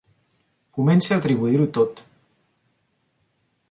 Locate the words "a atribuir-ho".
1.15-1.69